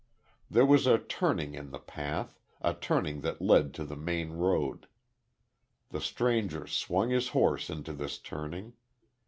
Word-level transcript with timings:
There 0.49 0.65
was 0.65 0.87
a 0.87 0.97
turning 0.97 1.53
in 1.53 1.69
the 1.69 1.77
path, 1.77 2.39
a 2.59 2.73
turning 2.73 3.21
that 3.21 3.39
led 3.39 3.71
to 3.75 3.83
the 3.85 3.95
main 3.95 4.31
road. 4.31 4.87
The 5.89 6.01
stranger 6.01 6.65
swung 6.65 7.11
his 7.11 7.27
horse 7.37 7.69
into 7.69 7.93
this 7.93 8.17
turning. 8.17 8.73